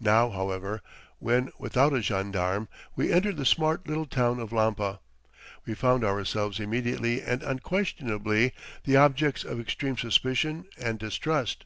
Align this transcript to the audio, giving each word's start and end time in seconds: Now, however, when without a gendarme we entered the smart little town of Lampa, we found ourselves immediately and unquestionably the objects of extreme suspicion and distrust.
Now, 0.00 0.30
however, 0.30 0.82
when 1.18 1.50
without 1.58 1.92
a 1.92 2.00
gendarme 2.00 2.68
we 2.94 3.12
entered 3.12 3.38
the 3.38 3.44
smart 3.44 3.88
little 3.88 4.06
town 4.06 4.38
of 4.38 4.52
Lampa, 4.52 5.00
we 5.66 5.74
found 5.74 6.04
ourselves 6.04 6.60
immediately 6.60 7.20
and 7.20 7.42
unquestionably 7.42 8.52
the 8.84 8.96
objects 8.96 9.42
of 9.42 9.58
extreme 9.58 9.96
suspicion 9.98 10.66
and 10.78 10.96
distrust. 10.96 11.64